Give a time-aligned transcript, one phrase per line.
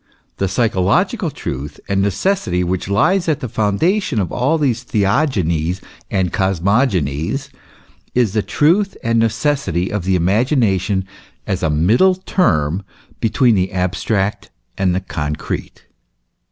[0.37, 6.33] The psychological truth and necessity which lies at the foundation of all these theogonies and
[6.33, 7.49] cosmogonies,
[8.15, 11.05] is the truth and necessity of the imagination
[11.45, 12.83] as a middle term
[13.19, 15.85] between the abstract and concrete.